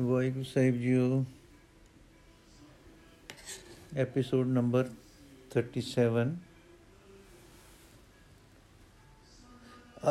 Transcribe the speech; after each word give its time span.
ਵਾਹਿਗੁਰੂ 0.00 0.44
ਸਾਹਿਬ 0.44 0.74
ਜੀਓ। 0.74 1.24
Episode 3.96 4.46
number 4.46 4.90
37 5.50 5.80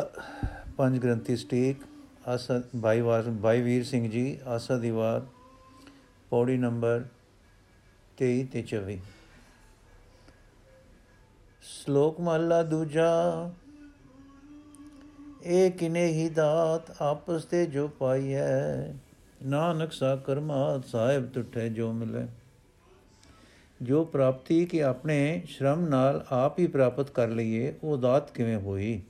ਅ- 0.00 0.18
Panj 0.76 0.98
Granthi 0.98 1.36
stake, 1.36 1.76
ਆਸਾ 2.28 2.62
ਭਾਈ 2.82 3.00
ਵਾਰ 3.00 3.22
ਭਾਈ 3.42 3.60
ਵੀਰ 3.60 3.84
ਸਿੰਘ 3.84 4.10
ਜੀ, 4.10 4.38
ਆਸਾ 4.46 4.78
ਦੀਵਾਰ, 4.78 5.26
ਪੌੜੀ 6.30 6.56
ਨੰਬਰ 6.56 7.04
23 8.16 8.44
ਤੇ 8.44 8.62
24 8.62 8.98
ਸ਼ਲੋਕ 11.62 12.20
ਮਹਲਾ 12.20 12.62
ਦੂਜਾ 12.62 13.10
ਇਹ 15.42 15.70
ਕਿਨੇ 15.70 16.06
ਹੀ 16.06 16.28
ਦਾਤ 16.28 17.02
ਆਪਸ 17.02 17.44
ਤੇ 17.44 17.66
ਜੋ 17.66 17.88
ਪਾਈ 17.88 18.34
ਹੈ 18.34 18.94
ਨਾਨਕ 19.46 19.92
ਸਾ 19.92 20.16
ਕਰਮਾਤ 20.16 20.84
ਸਾਹਿਬ 20.84 21.32
ਤੁਠੇ 21.32 21.68
ਜੋ 21.68 21.92
ਮਿਲੇ। 21.92 22.26
ਜੋ 23.82 24.04
ਪ੍ਰਾਪਤੀ 24.04 24.66
ਕਿ 24.66 24.84
ਆਪਣੇ 24.84 25.42
ਸ਼ਰਮ 25.46 25.88
ਨਾਲ 25.88 26.26
ਆਪ 26.32 26.58
ਹੀ 26.58 26.66
ਪ੍ਰਾਪਤ 26.66 27.10
ਕਰ 27.10 27.28
ਲਈਏ, 27.28 27.74
ਉਹ 27.82 27.98
ਦਾਤ 27.98 28.30
ਕਿਵੇਂ 28.30 28.56
ਹੋਈ? 28.56 29.02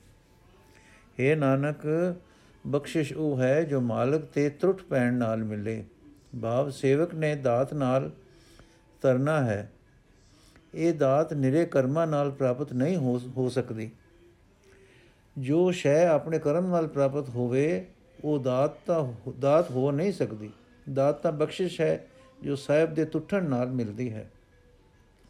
हे 1.19 1.39
ਨਾਨਕ, 1.39 2.15
ਬਖਸ਼ਿਸ਼ 2.67 3.13
ਉਹ 3.13 3.39
ਹੈ 3.39 3.63
ਜੋ 3.63 3.81
ਮਾਲਕ 3.81 4.21
ਤੇ 4.21 4.49
ਤਰੁੱਟ 4.49 4.81
ਪੈਣ 4.81 5.13
ਨਾਲ 5.13 5.43
ਮਿਲੇ। 5.43 5.83
ਭਾਵ 6.41 6.69
ਸੇਵਕ 6.69 7.15
ਨੇ 7.15 7.35
ਦਾਤ 7.35 7.73
ਨਾਲ 7.73 8.11
ਤਰਨਾ 9.01 9.43
ਹੈ। 9.43 9.71
ਇਹ 10.73 10.93
ਦਾਤ 10.93 11.33
ਨਿਰੇ 11.33 11.65
ਕਰਮਾਂ 11.65 12.07
ਨਾਲ 12.07 12.31
ਪ੍ਰਾਪਤ 12.31 12.73
ਨਹੀਂ 12.73 12.97
ਹੋ 12.97 13.21
ਹੋ 13.37 13.49
ਸਕਦੀ। 13.49 13.91
ਜੋ 15.37 15.71
ਸ਼ੈ 15.71 16.07
ਆਪਣੇ 16.07 16.39
ਕਰਮ 16.39 16.67
ਨਾਲ 16.67 16.87
ਪ੍ਰਾਪਤ 16.87 17.29
ਹੋਵੇ 17.29 17.87
ਉਹ 18.23 18.39
ਦਾਤ 18.39 18.71
ਤਾਂ 18.87 19.31
ਦਾਤ 19.39 19.71
ਹੋ 19.71 19.91
ਨਹੀਂ 19.91 20.13
ਸਕਦੀ। 20.13 20.49
ਦਾਤ 20.93 21.21
ਤਾਂ 21.23 21.31
ਬਖਸ਼ਿਸ਼ 21.31 21.81
ਹੈ 21.81 22.07
ਜੋ 22.43 22.55
ਸਾਹਿਬ 22.55 22.93
ਦੇ 22.93 23.05
ਟੁੱਟਣ 23.05 23.43
ਨਾਲ 23.43 23.67
ਮਿਲਦੀ 23.67 24.13
ਹੈ। 24.13 24.29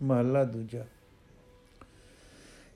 ਮਹਲਾ 0.02 0.44
ਦੂਜਾ। 0.44 0.84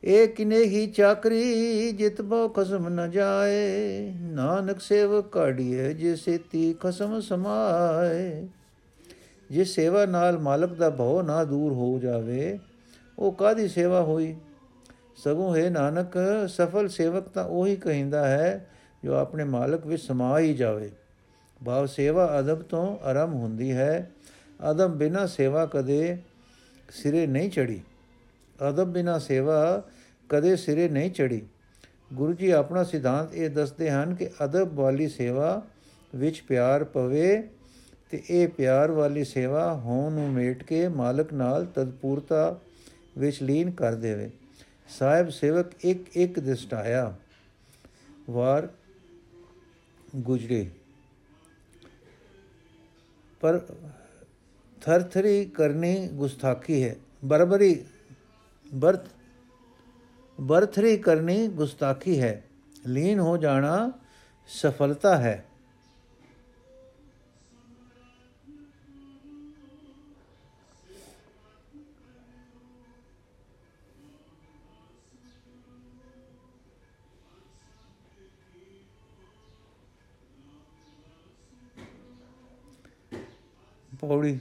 ਇਹ 0.04 0.28
ਕਿਨੇ 0.28 0.58
ਹੀ 0.58 0.88
ਚਾਕਰੀ 0.88 1.92
ਜਿਤ 1.92 2.22
ਬੋ 2.22 2.48
ਖਸਮ 2.48 2.90
ਨ 2.90 3.12
ਜਾਏ। 3.12 4.12
ਨਾਨਕ 4.20 4.82
ਸੇਵਕ 4.82 5.28
ਕਾੜੀਏ 5.28 5.94
ਜੇ 5.94 6.16
ਸੇਤੀ 6.16 6.74
ਖਸਮ 6.74 7.20
ਸਮਾਏ। 7.20 8.48
ਜੇ 9.52 9.64
ਸੇਵਾ 9.64 10.06
ਨਾਲ 10.06 10.38
ਮਾਲਕ 10.40 10.74
ਦਾ 10.74 10.90
ਭਉ 10.90 11.22
ਨਾ 11.22 11.44
ਦੂਰ 11.44 11.74
ਹੋ 11.74 12.00
ਜਾਵੇ, 12.00 12.60
ਉਹ 13.20 13.32
ਕਾਦੀ 13.32 13.68
ਸੇਵਾ 13.68 14.02
ਹੋਈ? 14.02 14.36
ਸਗੋਂ 15.16 15.56
ਹੈ 15.56 15.70
ਨਾਨਕ, 15.70 16.18
ਸਫਲ 16.50 16.90
ਸੇਵਕ 16.90 17.28
ਤਾਂ 17.28 17.46
ਉਹੀ 17.46 17.76
ਕਹਿੰਦਾ 17.76 18.28
ਹੈ 18.28 18.70
ਜੋ 19.06 19.14
ਆਪਣੇ 19.14 19.44
ਮਾਲਕ 19.44 19.88
ਵਿੱਚ 19.88 20.04
ਸਮਾ 20.04 20.40
ਹੀ 20.40 20.54
ਜਾਵੇ। 20.54 20.92
ਭਾਵ 21.66 21.86
ਸੇਵਾ 21.86 22.40
ਅਦਬ 22.40 22.62
ਤੋਂ 22.62 22.98
ਆਰੰਭ 23.04 23.34
ਹੁੰਦੀ 23.34 23.72
ਹੈ। 23.72 24.12
ਅਦਬ 24.72 24.94
ਬਿਨਾ 24.94 25.28
ਸੇਵਾ 25.28 25.66
ਕਦੇ 25.66 26.18
ਸਿਰੇ 26.90 27.28
ਨਹੀਂ 27.28 27.50
ਚੜੀ 27.50 27.82
ਅਦਬ 28.70 28.88
ਬਿਨਾ 28.88 29.20
ਸੇਵਾ 29.20 29.84
ਕਦੇ 30.30 30.56
ਸਿਰੇ 30.56 30.90
ਨਹੀਂ 30.90 31.12
ਚੜੀ 31.12 31.42
ਗੁਰੂ 32.14 32.34
ਜੀ 32.34 32.50
ਆਪਣਾ 32.50 32.84
ਸਿਧਾਂਤ 32.84 33.34
ਇਹ 33.34 33.50
ਦੱਸਦੇ 33.50 33.92
ਹਨ 33.92 34.16
ਕਿ 34.16 34.30
ਅਦਬ 34.44 34.76
ਵਾਲੀ 34.76 35.08
ਸੇਵਾ 35.08 35.62
ਵਿੱਚ 36.16 36.44
ਪਿਆਰ 36.48 36.84
ਪਵੇ 36.84 37.50
ਤੇ 38.10 38.24
ਇਹ 38.30 38.48
ਪਿਆਰ 38.48 38.92
ਵਾਲੀ 38.92 39.24
ਸੇਵਾ 39.24 39.74
ਹੋਂ 39.74 40.12
ਨੂੰ 40.12 40.32
ਮੇਟ 40.32 40.64
ਕੇ 40.64 40.88
ਮਾਲਕ 40.88 41.34
ਨਾਲ 41.34 41.66
ਤਦਪੂਰਤਾ 41.66 42.60
ਵਿੱਚ 43.18 43.44
ਲੀਨ 43.44 43.72
ਕਰ 43.72 43.96
ਦੇਵੇ। 43.96 44.30
ਸਾਹਿਬ 44.90 45.30
ਸੇਵਕ 45.30 45.66
ਇੱਕ 45.86 46.18
ਇੱਕ 46.18 46.40
ਦਿਸਟਾਇਆ 46.40 47.14
ਵਾਰ 48.30 48.70
ਗੁਜਰੇ। 50.16 50.70
ਪਰ 53.42 53.60
ਥਰਥਰੀ 54.82 55.46
ਕਰਨੀ 55.46 56.08
ਗੁਸਤਾਖੀ 56.08 56.84
ਹੈ। 56.84 56.96
ਬਰਬਰੀ 57.26 57.86
ਬਰਤ 58.74 59.00
ਬਰਥਰੀ 60.42 60.98
ਕਰਨੀ 60.98 61.48
ਗੁਸਤਾਖੀ 61.48 62.22
ਹੈ। 62.22 62.44
ਲੀਨ 62.88 63.20
ਹੋ 63.20 63.38
ਜਾਣਾ 63.38 63.92
ਸਫਲਤਾ 64.48 65.18
ਹੈ। 65.18 65.46
ਪੌੜੀ। 84.02 84.40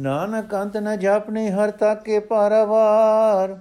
ਨਾਨਕ 0.00 0.54
ਅੰਤ 0.54 0.76
ਨ 0.76 0.98
ਜਾਪਨੇ 0.98 1.50
ਹਰ 1.50 1.70
ਤਾਕੇ 1.70 2.18
ਪਾਰਾਵਾਰ 2.18 3.60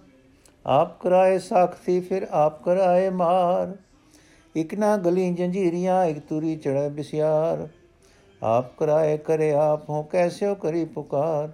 ਆਪ 0.66 1.02
ਕਰਾਏ 1.02 1.40
ਸਾਖਤੀ 1.40 2.00
ਫਿਰ 2.00 2.28
ਆਪ 2.32 2.64
ਕਰਾਏ 2.64 3.10
ਮਾਰ। 3.10 3.78
ਇਕ 4.56 4.74
ਨਾ 4.74 4.98
ਗਲੀ 4.98 5.34
ਜੰਜੀਰੀਆਂ, 5.34 6.06
ਇਕ 6.06 6.20
ਤੁਰੀ 6.20 6.56
ਚੜੈ 6.56 6.90
ਬਿਸਿਆਰ। 6.90 7.68
ਆਪ 8.44 8.78
ਕਰਾਏ 8.78 9.18
ਕਰੇ 9.18 9.54
ਆਪ 9.54 9.90
ਹੋ 9.90 10.04
ਕੈਸਿਓ 10.04 10.56
ਕਰੀ 10.56 10.86
ਪੁਕਾਰ। 10.86 11.50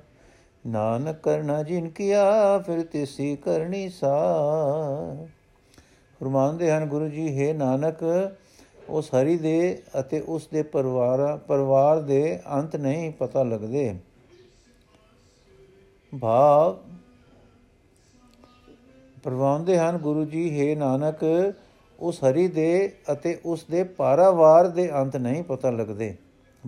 ਨਾਨਕ 0.67 1.15
ਕਰਨਾ 1.15 1.63
ਜਿਨ 1.63 1.89
ਕੀਆ, 1.89 2.57
ਫਿਰ 2.57 2.81
ਤਿਸੀ 2.81 3.35
ਕਰਨੀ 3.35 3.89
ਸਾਰ। 3.89 5.27
ਫਰਮਾਉਂਦੇ 6.19 6.71
ਹਨ 6.71 6.85
ਗੁਰੂ 6.85 7.07
ਜੀ, 7.07 7.47
ਹੈ 7.47 7.53
ਨਾਨਕ 7.53 8.03
ਉਸ 8.89 9.09
ਹਰੀ 9.09 9.37
ਦੇ 9.37 9.81
ਅਤੇ 9.99 10.19
ਉਸ 10.19 10.47
ਦੇ 10.53 10.63
ਪਰਿਵਾਰ 10.63 11.37
ਪਰਿਵਾਰ 11.37 11.99
ਦੇ 11.99 12.39
ਅੰਤ 12.53 12.75
ਨਹੀਂ 12.75 13.11
ਪਤਾ 13.11 13.43
ਲੱਗਦੇ। 13.43 13.95
ਭਾਵ 16.21 16.77
ਪਰਵਾਉਂਦੇ 19.23 19.77
ਹਨ 19.77 19.97
ਗੁਰੂ 19.97 20.25
ਜੀ, 20.25 20.49
ਹੈ 20.59 20.75
ਨਾਨਕ, 20.75 21.53
ਉਸ 21.99 22.23
ਹਰੀ 22.23 22.47
ਦੇ 22.47 22.91
ਅਤੇ 23.11 23.39
ਉਸ 23.45 23.65
ਦੇ 23.71 23.83
ਪਾਰਾਵਾਰ 23.83 24.67
ਦੇ 24.67 24.91
ਅੰਤ 24.95 25.15
ਨਹੀਂ 25.15 25.43
ਪਤਾ 25.43 25.71
ਲੱਗਦੇ। 25.71 26.15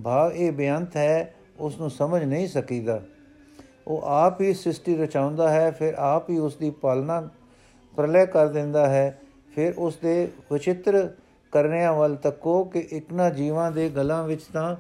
ਭਾਵ 0.03 0.31
ਇਹ 0.31 0.51
ਬੇਅੰਤ 0.51 0.97
ਹੈ, 0.97 1.35
ਉਸ 1.59 1.79
ਨੂੰ 1.79 1.89
ਸਮਝ 1.89 2.23
ਨਹੀਂ 2.23 2.47
ਸਕੀਦਾ। 2.47 3.01
ਉਹ 3.88 4.01
ਆਪ 4.06 4.41
ਹੀ 4.41 4.53
ਸ੍ਰਿਸ਼ਟੀ 4.53 4.95
ਰਚਾਉਂਦਾ 4.97 5.50
ਹੈ, 5.50 5.72
ਫਿਰ 5.72 5.94
ਆਪ 5.94 6.29
ਹੀ 6.29 6.38
ਉਸ 6.38 6.56
ਦੀ 6.56 6.69
ਪਾਲਣਾ, 6.69 7.29
ਪ੍ਰਲੈ 7.95 8.25
ਕਰ 8.25 8.47
ਦਿੰਦਾ 8.47 8.88
ਹੈ, 8.88 9.22
ਫਿਰ 9.56 9.73
ਉਸ 9.77 9.95
ਦੇ 9.95 10.31
ਵਿਚਿੱਤਰ 10.53 11.13
ਕਰਨਿਆਂ 11.52 11.94
ਵੱਲ 11.94 12.16
ਤੱਕੋ 12.16 12.63
ਕਿ 12.63 12.80
ਇਕਨਾ 12.80 13.30
ਜੀਵਾਂ 13.30 13.72
ਦੇ 13.72 13.90
ਗਲਾਂ 13.90 14.24
ਵਿੱਚ 14.24 14.44
ਤਾਂ 14.44 14.75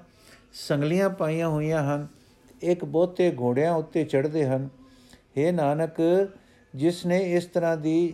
ਸੰਗਲੀਆਂ 0.53 1.09
ਪਾਈਆਂ 1.09 1.49
ਹੋਈਆਂ 1.49 1.83
ਹਨ, 1.83 2.07
ਇੱਕ 2.61 2.85
ਬਹੁਤੇ 2.85 3.35
ਘੋੜਿਆਂ 3.39 3.73
ਉੱਤੇ 3.73 4.03
ਚੜ੍ਹਦੇ 4.03 4.45
ਹਨ। 4.45 4.69
हे 5.37 5.53
ਨਾਨਕ, 5.53 6.27
ਜਿਸ 6.75 7.05
ਨੇ 7.05 7.35
ਇਸ 7.35 7.45
ਤਰ੍ਹਾਂ 7.45 7.77
ਦੀ 7.77 8.13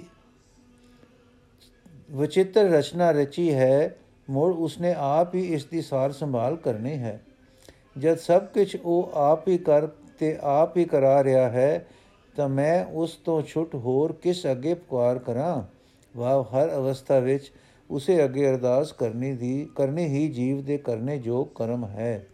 ਵਿਚਿੱਤਰ 2.12 2.64
ਰਚਨਾ 2.64 3.12
ਰਚੀ 3.12 3.54
ਹੈ, 3.54 3.96
ਮੋੜ 4.30 4.56
ਉਸਨੇ 4.56 4.96
ਆਪ 4.98 5.36
ਹੀ 5.36 5.54
ਇਸ 5.54 5.66
ਦੀ 5.66 5.82
ਸਾਰ 5.82 6.12
ਸੰਭਾਲ 6.12 6.56
ਕਰਨੀ 6.56 6.98
ਹੈ। 6.98 7.22
ਜਦ 7.98 8.18
ਸਭ 8.18 8.46
ਕੁਝ 8.46 8.76
ਉਹ 8.86 9.12
ਆਪ 9.14 9.48
ਹੀ 9.48 9.58
ਕਰ 9.58 9.88
ਤੇ 10.20 10.38
ਆਪ 10.42 10.78
ਹੀ 10.78 10.86
ਕਰਾ 10.86 11.24
ਰਿਹਾ 11.24 11.50
ਹੈ, 11.50 11.88
ਤਾਂ 12.36 12.50
ਮੈਂ 12.50 12.86
ਉਸ 12.86 13.16
ਤੋਂ 13.16 13.42
ਛੁੱਟ 13.42 13.76
ਹੋਰ 13.76 14.14
ਕਿਸ 14.14 14.46
ਅੱਗੇ 14.52 14.74
ਪੁਕਾਰ 14.74 15.20
ਕਰਾਂ? 15.20 15.64
ਵਾਹ, 16.18 16.44
ਹਰ 16.44 16.76
ਅਵਸਥਾ 16.76 17.20
ਵਿੱਚ 17.20 17.52
ਉਸੇ 17.94 18.24
ਅੱਗੇ 18.24 18.50
ਅਰਦਾਸ 18.50 18.92
ਕਰਨੀ 18.92 19.34
ਦੀ, 19.34 19.70
ਕਰਨੀ 19.76 20.06
ਹੀ 20.06 20.28
ਜੀਵ 20.30 20.64
ਦੇ 20.64 20.78
ਕਰਨੇ 20.78 21.18
ਜੋ 21.18 21.44
ਕਰਮ 21.44 21.86
ਹੈ। 21.86 22.28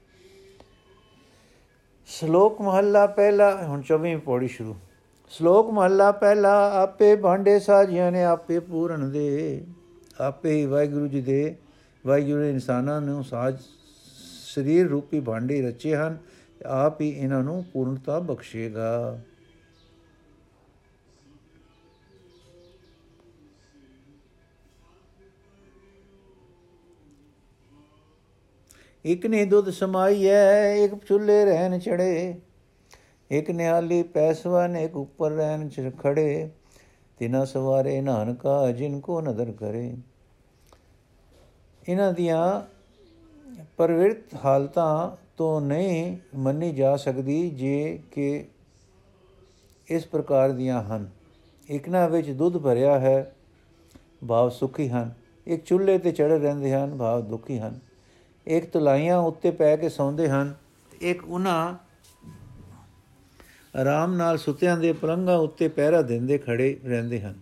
ਸ਼ਲੋਕ 2.06 2.62
ਮਹੱਲਾ 2.62 3.08
ਪਹਿਲਾ, 3.08 3.64
ਹੁਣ 3.64 3.82
24ਵੀਂ 3.82 4.18
ਪੌੜੀ 4.18 4.48
ਸ਼ੁਰੂ। 4.48 4.76
ਸ਼ਲੋਕ 5.30 5.72
ਮਹੱਲਾ 5.72 6.12
ਪਹਿਲਾ, 6.12 6.82
ਆਪੇ 6.84 7.16
ਭਾਂਡੇ 7.16 7.60
ਸਾਜੀਆਂ 7.60 8.12
ਨੇ 8.12 8.24
ਆਪੇ 8.24 8.60
ਪੂਰਨ 8.60 9.12
ਦੇ, 9.12 9.66
ਆਪੇ 10.20 10.54
ਹੀ 10.54 10.66
ਵਾਹਿਗੁਰੂ 10.66 11.08
ਜੀ 11.08 11.22
ਦੇ, 11.22 11.56
ਵਾਹਿਗੁਰੂ 12.06 12.38
ਨੇ 12.38 12.50
ਇਨਸਾਨਾਂ 12.50 13.02
ਨੂੰ 13.02 13.24
ਸਾਜ, 13.24 13.58
ਸਰੀਰ 14.56 14.88
ਰੂਪੀ 14.88 15.20
ਭਾਂਡੇ 15.20 15.62
ਰਚੇ 15.62 15.96
ਹਨ, 15.96 16.18
ਆਪ 16.66 17.02
ਹੀ 17.02 17.10
ਇਹਨਾਂ 17.10 17.44
ਨੂੰ 17.44 17.66
ਪੂਰਨਤਾ 17.74 18.20
ਬਖਸ਼ੇਗਾ। 18.20 19.20
ਇਕ 29.06 29.26
ਨੇ 29.26 29.46
ਦੁੱਧ 29.46 29.70
ਸਮਾਈ 29.70 30.28
ਹੈ 30.28 30.76
ਇੱਕ 30.76 31.06
ਚੁੱਲੇ 31.06 31.46
ਰਹਿਣ 31.46 31.80
ਚੜੇ 31.80 32.36
ਇੱਕ 33.32 33.52
ਨਿਹਾਲੀ 33.52 34.04
ਪੈਸਵਾਨ 34.04 34.76
ਇੱਕ 34.76 34.96
ਉੱਪਰ 34.96 35.32
ਰਹਿਣ 35.32 35.70
ਚ 35.70 35.92
ਖੜੇ 36.00 36.50
ਤਿਨਾ 37.18 37.46
ਸਵਾਰੇ 37.46 38.02
ਨਾਨਕਾ, 38.02 38.72
ਜਿਨ 38.72 39.00
ਕੋ 39.00 39.22
ਨਦਰ 39.22 39.52
ਕਰੇ। 39.52 39.98
ਇਹਨਾਂ 41.90 42.14
ਦੀਆਂ 42.14 42.62
ਪਰਵਿਰਤ 43.78 44.36
ਹਾਲਤਾਂ 44.46 45.24
ਤੋਂ 45.38 45.62
ਨਹੀਂ 45.62 46.18
ਮੰਨੀ 46.36 46.72
ਜਾ 46.72 46.98
ਸਕਦੀ 46.98 47.50
ਜੇ 47.50 48.00
ਕਿ 48.12 48.46
ਇਸ 49.88 50.06
ਪ੍ਰਕਾਰ 50.06 50.52
ਦੀਆਂ 50.52 50.84
ਹਨ। 50.84 51.10
ਇਕਨਾ 51.72 52.08
ਵਿੱਚ 52.08 52.30
ਦੁੱਧ 52.30 52.58
ਭਰਿਆ 52.58 53.00
ਹੈ, 53.00 53.36
ਭਾਵ 54.28 54.50
ਸੁਖੀ 54.50 54.90
ਹਨ। 54.90 55.14
ਇੱਕ 55.48 55.64
ਚੁੱਲ੍ਹੇ 55.64 55.98
ਤੇ 55.98 56.12
ਚੜੇ 56.12 56.40
ਰਹਿੰਦੇ 56.40 56.74
ਹਨ, 56.74 56.98
ਭਾਵ 56.98 57.22
ਦੁਖੀ 57.22 57.60
ਹਨ। 57.60 57.89
ਇੱਕ 58.50 58.66
ਤੁਲਾਈਆਂ 58.66 59.18
ਉੱਤੇ 59.18 59.52
ਪੈ 59.52 59.76
ਕੇ 59.76 59.90
ਸੌਂਦੇ 59.90 60.30
ਹਨ। 60.30 60.56
ਇੱਕ 61.02 61.28
ਉਹਨਾਂ 61.28 61.74
ਆਰਾਮ 63.82 64.16
ਨਾਲ 64.16 64.38
ਸੁੱਤਿਆਂ 64.38 64.78
ਦੇ 64.78 64.94
ਪਲੰਘਾਂ 64.94 65.38
ਉੱਤੇ 65.38 65.68
ਪਹਿਰਾ 65.68 66.02
ਦਿੰਦੇ 66.02 66.38
ਖੜੇ 66.38 66.80
ਰਹਿੰਦੇ 66.86 67.22
ਹਨ। 67.22 67.36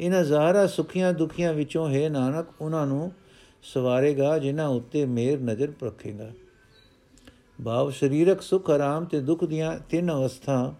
ਇਹਨਾਂ 0.00 0.24
ਜ਼ਾਹਰਾ 0.24 0.66
ਸੁਖੀਆਂ 0.66 1.12
ਦੁਖੀਆਂ 1.12 1.54
ਵਿੱਚੋਂ 1.54 1.90
ਹੈ 1.90 2.08
ਨਾਨਕ, 2.08 2.46
ਉਹਨਾਂ 2.60 2.86
ਨੂੰ 2.86 3.12
ਸਵਾਰੇਗਾ 3.62 4.38
ਜਿਨ੍ਹਾਂ 4.38 4.68
ਉੱਤੇ 4.68 5.06
ਮੇਰ 5.06 5.40
ਨਜ਼ਰ 5.40 5.72
ਰੱਖੇਗਾ। 5.82 6.30
ਭਾਵ 7.64 7.90
ਸਰੀਰਕ 7.90 8.42
ਸੁਖ, 8.42 8.70
ਆਰਾਮ 8.70 9.04
ਤੇ 9.04 9.20
ਦੁੱਖ 9.20 9.44
ਦੀਆਂ 9.44 9.78
ਤਿੰਨ 9.90 10.12
ਅਵਸਥਾ, 10.12 10.74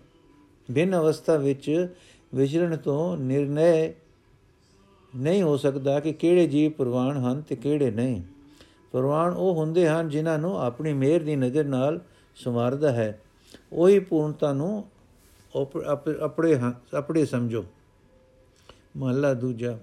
ਬਿਨ 0.71 0.97
ਅਵਸਥਾ 0.97 1.37
ਵਿੱਚ 1.37 1.95
ਵਿਚਰਨ 2.35 2.77
ਤੋਂ 2.77 3.17
ਨਿਰਣੈ 3.17 3.89
ਨਹੀਂ 5.17 5.43
ਹੋ 5.43 5.57
ਸਕਦਾ 5.57 6.01
ਕਿ 6.01 6.13
ਕਿਹੜੇ 6.13 6.47
ਜੀਵ 6.47 6.71
ਪ੍ਰਵਾਨ 6.71 7.17
ਹਨ 7.17 7.43
ਤੇ 7.43 7.57
ਕਿਹੜੇ 7.57 7.91
ਨਹੀਂ। 7.91 8.23
ਪ੍ਰਵਾਨ 8.93 9.33
ਉਹ 9.33 9.55
ਹੁੰਦੇ 9.55 9.89
ਹਨ 9.89 10.09
ਜਿਨ੍ਹਾਂ 10.09 10.39
ਨੂੰ 10.39 10.61
ਆਪਣੀ 10.61 10.93
ਮਿਹਰ 10.93 11.21
ਦੀ 11.21 11.37
ਨਜ਼ਰ 11.37 11.65
ਨਾਲ 11.65 12.01
ਸਮਾਰਦਾ 12.37 12.93
ਹੈ। 12.93 13.21
ਉਹੀ 13.73 13.99
ਪੂਰਨਤਾ 13.99 14.53
ਨੂੰ 14.53 14.89
ਆਪਣੇ 16.21 16.59
ਆਪਣੇ 16.95 17.25
ਸਮਝੋ। 17.25 17.65
ਮਹਲਾ 18.97 19.35
ਦੂਜਾ। 19.35 19.79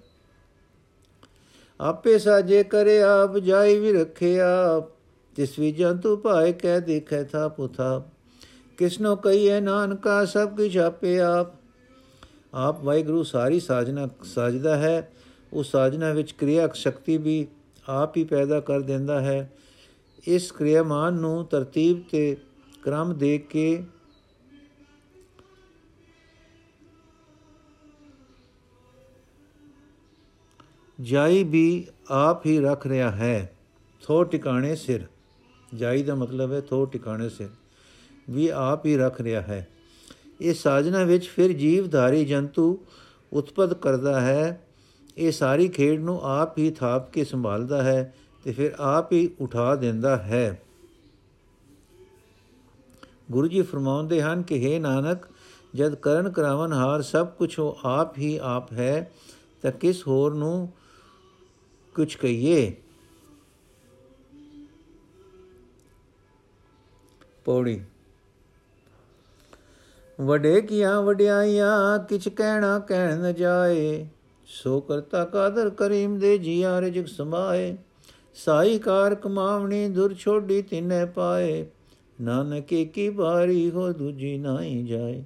ਆਪੇ 1.81 2.19
ਸਾਜੇ 2.19 2.63
ਕਰੇ 2.63 3.01
ਆਪ, 3.01 3.37
ਜਾਈ 3.37 3.79
ਵੀ 3.79 3.93
ਰੱਖੇ 3.93 4.39
ਆਪ। 4.39 4.83
ਤਿਸ 5.35 5.59
ਵੀ 5.59 5.71
ਜੰਤੂ 5.71 6.17
ਭਾਏ, 6.17 6.53
ਕਹਿ 6.53 6.81
ਦੇਖੈ 6.81 7.23
ਥਾ 7.23 7.47
ਪੁਥਾ 7.47 8.03
ਕਿਸਨੋ 8.77 9.15
ਕਹੀਏ 9.15 9.59
ਨਾਨਕਾ, 9.59 10.25
ਸਭ 10.25 10.55
ਕੁਝ 10.55 10.77
ਆਪੇ 10.77 11.19
ਆਪ। 11.19 11.47
ਆਪ 12.53 12.83
ਵਾਹਿਗੁਰੂ 12.83 13.23
ਸਾਰੀ 13.23 13.59
ਸਾਜਨਾ, 13.59 14.07
ਸਾਜਦਾ 14.23 14.75
ਹੈ। 14.77 15.11
ਉਹ 15.53 15.63
ਸਾਜਨਾ 15.63 16.13
ਵਿੱਚ 16.13 16.31
ਕਿਰਿਆ 16.31 16.67
ਸ਼ਕਤੀ 16.73 17.17
ਵੀ 17.17 17.47
ਆਪ 17.89 18.17
ਹੀ 18.17 18.23
ਪੈਦਾ 18.23 18.59
ਕਰ 18.59 18.79
ਦਿੰਦਾ 18.79 19.21
ਹੈ। 19.21 19.53
ਇਸ 20.27 20.51
ਕਿਰਿਆਮਾਨ 20.51 21.13
ਨੂੰ 21.13 21.45
ਤਰਤੀਬ 21.45 22.03
ਤੇ 22.11 22.37
ਕ੍ਰਮ 22.81 23.17
ਦੇ 23.17 23.37
ਕੇ 23.37 23.83
ਜਾਈ 31.01 31.43
ਵੀ 31.43 31.87
ਆਪ 32.09 32.45
ਹੀ 32.45 32.59
ਰੱਖ 32.59 32.87
ਰਿਹਾ 32.87 33.11
ਹੈ। 33.11 33.53
ਥੋ 34.01 34.23
ਟਿਕਾਣੇ 34.23 34.75
ਸਿਰ। 34.75 35.05
ਜਾਈ 35.75 36.03
ਦਾ 36.03 36.15
ਮਤਲਬ 36.15 36.51
ਹੈ 36.51 36.61
ਥੋ 36.61 36.85
ਟਿਕਾਣੇ 36.85 37.29
ਸਿਰ। 37.29 37.49
ਵੀ 38.29 38.47
ਆਪ 38.47 38.85
ਹੀ 38.85 38.97
ਰੱਖ 38.97 39.21
ਰਿਹਾ 39.21 39.41
ਹੈ। 39.41 39.67
ਇਹ 40.41 40.53
ਸਾਜਨਾ 40.53 41.03
ਵਿੱਚ 41.03 41.27
ਫਿਰ 41.27 41.53
ਜੀਵਧਾਰੀ 41.53 42.25
ਜੰਤੂ 42.25 42.85
ਉਤਪਦ 43.33 43.73
ਕਰਦਾ 43.73 44.21
ਹੈ। 44.21 44.66
ਇਹ 45.17 45.31
ਸਾਰੀ 45.31 45.67
ਖੇਡ 45.67 46.01
ਨੂੰ 46.01 46.21
ਆਪ 46.23 46.57
ਹੀ 46.57 46.71
ਥਾਪ 46.71 47.11
ਕੇ 47.11 47.23
ਸੰਭਾਲਦਾ 47.23 47.83
ਹੈ 47.83 48.15
ਤੇ 48.43 48.51
ਫਿਰ 48.51 48.75
ਆਪ 48.79 49.11
ਹੀ 49.11 49.35
ਉਠਾ 49.39 49.75
ਦਿੰਦਾ 49.75 50.17
ਹੈ। 50.17 50.61
ਗੁਰੂ 53.31 53.47
ਜੀ 53.47 53.61
ਫਰਮਾਉਂਦੇ 53.61 54.21
ਹਨ 54.21 54.41
ਕਿ 54.41 54.75
हे 54.75 54.81
ਨਾਨਕ, 54.81 55.17
ਜਦ 55.75 55.95
ਕਰਨ 55.95 56.29
ਕਰਾਵਨ 56.29 56.73
ਹਾਰ 56.73 57.01
ਸਭ 57.01 57.27
ਕੁਝ 57.27 57.59
ਉਹ 57.59 57.79
ਆਪ 57.83 58.17
ਹੀ 58.17 58.39
ਆਪ 58.43 58.73
ਹੈ, 58.73 59.11
ਤਾਂ 59.61 59.71
ਕਿਸ 59.71 60.07
ਹੋਰ 60.07 60.33
ਨੂੰ 60.33 60.73
ਕੁਝ 61.95 62.15
ਕਹੀਏ? 62.15 62.75
ਪੌੜੀ। 67.45 67.81
ਵਡੇ 70.21 70.61
ਕੀਆਂ 70.61 71.01
ਵਡਿਆਈਆਂ, 71.01 71.99
ਕਿਛ 71.99 72.27
ਕਹਿਣਾ 72.27 72.79
ਕਹਿਣ 72.79 73.19
ਨ 73.19 73.33
ਜਾਏ 73.33 74.07
ਸੋ 74.49 74.79
ਕਰਤਾ 74.79 75.25
ਕਾਦਰ 75.25 75.69
ਕਰੀਮ 75.69 76.19
ਦੇ 76.19 76.37
ਜੀਆ 76.37 76.79
ਰਜਕ 76.79 77.07
ਸਮਾਏ। 77.07 77.77
ਸਾਈ 78.35 78.79
ਕਾਰ 78.79 79.15
ਕਮਾਵਣੀ 79.15 79.89
ਦੁਰ 79.89 80.13
ਛੋਡੀ 80.13 80.61
ਤਿਨੈ 80.61 81.05
ਪਾਏ। 81.05 81.65
ਨਾਨਕੇ 82.21 82.85
ਕੀ 82.85 83.09
ਬਾਰੀ 83.09 83.71
ਹੋ 83.71 83.93
ਦੂਜੀ 83.93 84.37
ਨਾਹੀ 84.37 84.83
ਜਾਏ। 84.83 85.23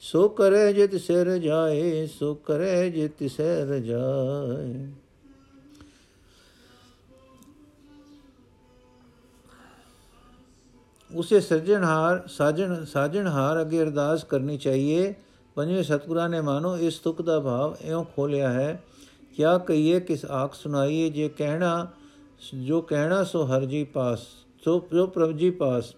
ਸੋ 0.00 0.28
ਕਰੇ 0.28 0.72
ਜਿਤ 0.72 0.96
ਸਿਰ 0.96 1.38
ਜਾਏ, 1.38 2.06
ਸੋ 2.06 2.34
ਕਰੇ 2.34 2.90
ਜਿਤ 2.90 3.30
ਸਿਰ 3.30 3.78
ਜਾਏ। 3.78 4.92
ਉਸੇ 11.14 11.40
ਸਿਰਜਣਹਾਰ, 11.40 12.28
ਸਾਜਣ 12.28 12.84
ਸਾਜਣਹਾਰ 12.84 13.62
ਅਗੇ 13.62 13.82
ਅਰਦਾਸ 13.82 14.24
ਕਰਨੀ 14.24 14.58
ਚਾਹੀਏ। 14.58 15.14
ਪੰਜਵੇਂ 15.56 15.82
ਸਤਗੁਰਾਂ 15.82 16.28
ਨੇ 16.28 16.40
ਮਾਨੋ 16.40 16.76
ਇਸ 16.78 16.98
ਤੁਕ 16.98 17.22
ਦਾ 17.22 17.38
ਭਾਵ 17.40 17.76
ਇਉਂ 17.82 18.04
ਖੋਲਿਆ 18.16 18.50
ਹੈ, 18.52 18.82
ਕਿਆ 19.36 19.56
ਕਹੀਏ 19.58 20.00
ਕਿਸ 20.00 20.24
ਆਖ 20.24 20.54
ਸੁਣਾਈਏ, 20.54 21.08
ਜੇ 21.10 21.28
ਕਹਿਣਾ, 21.28 21.86
ਜੋ 22.54 22.80
ਕਹਿਣਾ 22.80 23.22
ਸੋ 23.24 23.44
ਹਰ 23.46 23.64
ਜੀ 23.64 23.82
ਪਾਸ, 23.84 24.20
ਸੋ, 24.64 24.80
ਜੋ 24.92 25.06
ਪ੍ਰਭ 25.06 25.32
ਜੀ 25.32 25.50
ਪਾਸ, 25.50 25.94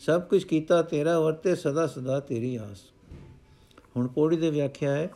ਸਭ 0.00 0.22
ਕੁਝ 0.22 0.42
ਕੀਤਾ 0.44 0.80
ਤੇਰਾ 0.82 1.18
ਵਰਤੇ 1.20 1.54
ਸਦਾ 1.54 1.86
ਸਦਾ 1.86 2.18
ਤੇਰੀ 2.20 2.54
ਆਸ। 2.56 2.82
ਹੁਣ 3.96 4.06
ਪੌੜੀ 4.06 4.36
ਦੇ 4.36 4.50
ਵਿਆਖਿਆ 4.50 4.92
ਹੈ, 4.92 5.08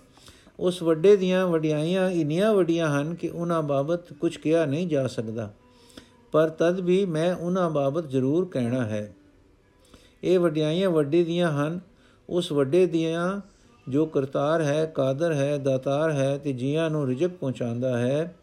ਉਸ 0.59 0.83
ਵੱਡੇ 0.83 1.17
ਦੀਆਂ 1.17 1.47
ਵਡਿਆਈਆਂ 1.47 2.11
ਇੰਨੀਆਂ 2.11 2.53
ਵੱਡੀਆਂ 2.55 2.89
ਹਨ 2.91 3.15
ਕਿ 3.15 3.29
ਉਹਨਾਂ 3.29 3.63
ਬਾਬਤ 3.63 4.13
ਕੁਝ 4.13 4.37
ਕਿਹਾ 4.37 4.65
ਨਹੀਂ 4.65 4.87
ਜਾ 4.89 5.07
ਸਕਦਾ, 5.07 5.51
ਪਰ 6.33 6.49
ਤਦ 6.49 6.81
ਵੀ 6.81 7.05
ਮੈਂ 7.07 7.35
ਉਹਨਾਂ 7.37 7.71
ਬਾਬਤ 7.71 8.09
ਜ਼ਰੂਰ 8.09 8.49
ਕਹਿਣਾ 8.49 8.85
ਹੈ। 8.85 9.13
ਇਹ 10.25 10.39
ਵਡਿਆਈਆਂ 10.39 10.91
ਵੱਡੇ 10.91 11.23
ਦੀਆਂ 11.25 11.53
ਹਨ, 11.53 11.79
ਉਸ 12.29 12.51
ਵੱਡੇ 12.53 12.87
ਦੀਆਂ 12.87 13.41
ਜੋ 13.89 14.07
ਕਰਤਾਰ 14.07 14.63
ਹੈ, 14.63 14.85
ਕਾਦਰ 14.87 15.33
ਹੈ, 15.33 15.59
ਦਾਤਾਰ 15.59 16.13
ਹੈ 16.13 16.39
ਤੇ 16.39 16.53
ਜੀਆਂ 16.53 16.91
ਨੂੰ 16.91 17.07
ਰਿਜਕ 17.07 17.29
ਪਹੁੰਚਾਉਂਦਾ 17.29 17.99
ਹੈ, 17.99 18.35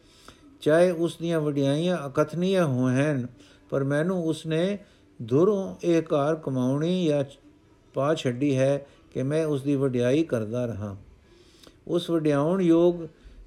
ਚਾਹੇ 0.62 0.92
ਉਸ 0.92 1.18
ਦੀਆਂ 1.22 1.40
ਵਡਿਆਈਆਂ 1.40 1.98
ਅਕਥਨੀਆਂ 2.08 2.66
ਹੋਣ 2.66 3.26
ਪਰ 3.70 3.84
ਮੈਨੂੰ 3.84 4.24
ਉਸਨੇ 4.26 4.78
ਦੁਰੋਂ 5.22 5.76
ਇਹ 5.84 6.02
ਕਾਰ 6.02 6.36
ਕਮਾਉਣੀ 6.36 7.06
ਜਾਂ 7.06 7.24
ਪਾ 7.94 8.14
ਛੱਡੀ 8.14 8.58
ਹੈ 8.58 8.86
ਕਿ 9.14 9.24
ਮੈਂ 9.24 9.46
ਉਸ 9.46 9.62
ਦੀ 9.62 9.76
ਵਡਿਆਈ 9.76 10.24
ਕਰਦਾ 10.24 10.66
ਰਹਾ। 10.66 10.96
ਉਸ 11.88 12.10
ਵਡਿਆਉਣ 12.10 12.62
ਯੋਗ 12.62 12.96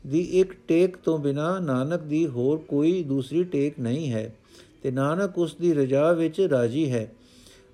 ਦੀ 0.06 0.20
ਇੱਕ 0.20 0.52
ਟੇਕ 0.68 0.96
ਤੋਂ 0.96 1.18
ਬਿਨਾ 1.18 1.58
ਨਾਨਕ 1.58 2.00
ਦੀ 2.00 2.26
ਹੋਰ 2.26 2.58
ਕੋਈ 2.58 3.02
ਦੂਸਰੀ 3.02 3.44
ਟੇਕ 3.44 3.80
ਨਹੀਂ 3.80 4.12
ਹੈ 4.12 4.34
ਤੇ 4.82 4.90
ਨਾਨਕ 4.90 5.38
ਉਸ 5.38 5.54
ਦੀ 5.54 5.74
ਰਜਾ 5.74 6.12
ਵਿੱਚ 6.12 6.40
ਰਾਜੀ 6.40 6.92
ਹੈ। 6.92 7.12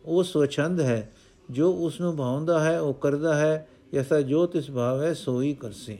ਉਹ 0.04 0.22
ਸਵਛੰਦ 0.22 0.80
ਹੈ, 0.80 1.12
ਜੋ 1.50 1.72
ਉਸ 1.72 2.00
ਨੂੰ 2.00 2.16
ਭਾਉਂਦਾ 2.16 2.60
ਹੈ, 2.60 2.80
ਉਹ 2.80 2.94
ਕਰਦਾ 2.94 3.34
ਹੈ 3.34 3.68
ਐਸਾ 3.94 4.20
ਜੋ 4.20 4.46
ਤਿਸ 4.46 4.70
ਭਾਵ 4.70 5.02
ਹੈ 5.02 5.12
ਸੋਈ 5.14 5.52
ਕਰਸੀ 5.54 5.98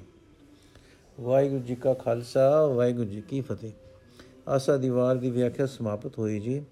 ਵਾਹਿਗੁਰੂ 1.19 1.63
ਜੀ 1.63 1.75
ਕਾ 1.75 1.93
ਖਾਲਸਾ 1.95 2.49
ਵਾਹਿਗੁਰੂ 2.67 3.09
ਜੀ 3.09 3.21
ਕੀ 3.21 3.41
ਫਤਿਹ 3.41 3.73
ਆਸਾ 4.49 4.77
ਦੀਵਾਰ 4.77 5.17
ਦੀ 5.17 5.31
ਵਿਆਖਿਆ 5.31 5.67
ਸਮਾਪਤ 5.67 6.19
ਹੋਈ 6.19 6.41
ਜੀ 6.41 6.63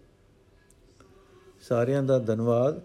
ਸਾਰਿਆਂ 1.60 2.02
ਦਾ 2.02 2.18
ਧੰਨਵਾਦ 2.18 2.80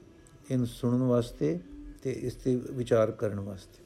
ਇਹਨੂੰ 0.51 0.67
ਸੁਣਨ 0.67 1.01
ਵਾਸਤੇ 1.03 1.57
ਤੇ 2.03 2.11
ਇਸ 2.11 2.35
ਤੇ 2.35 2.55
ਵਿਚਾਰ 2.71 3.11
ਕਰਨ 3.11 3.39
ਵਾਸਤੇ 3.39 3.83